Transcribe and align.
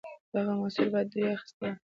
دغه 0.33 0.51
محصول 0.59 0.87
باید 0.93 1.07
دوی 1.13 1.25
اخیستی 1.35 1.55
وای. 1.61 1.71